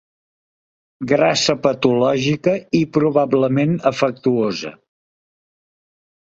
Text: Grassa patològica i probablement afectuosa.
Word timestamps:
Grassa 1.11 1.55
patològica 1.67 2.53
i 2.79 2.79
probablement 2.97 3.77
afectuosa. 3.91 4.73